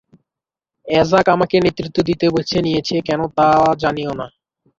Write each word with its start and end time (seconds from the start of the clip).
অ্যাজাক 0.87 1.25
আমাকে 1.35 1.55
নেতৃত্ব 1.65 1.97
দিতে 2.09 2.25
বেছে 2.35 2.57
নিয়েছে 2.65 2.95
কেন 3.07 3.21
তা 3.37 3.47
জানিও 3.81 4.11
না। 4.19 4.27